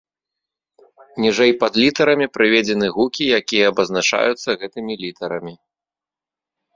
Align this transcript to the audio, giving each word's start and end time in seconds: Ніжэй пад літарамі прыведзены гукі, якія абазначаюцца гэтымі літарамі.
Ніжэй 1.25 1.51
пад 1.63 1.73
літарамі 1.83 2.27
прыведзены 2.37 2.87
гукі, 2.95 3.23
якія 3.39 3.65
абазначаюцца 3.73 4.49
гэтымі 4.65 4.93
літарамі. 5.03 5.53